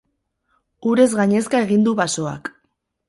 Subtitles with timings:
[0.93, 2.51] Urez gainezka egin du basoak.